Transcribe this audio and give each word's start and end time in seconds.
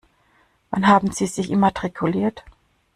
Wann 0.71 0.87
haben 0.87 1.11
Sie 1.11 1.27
sich 1.27 1.51
immatrikuliert? 1.51 2.43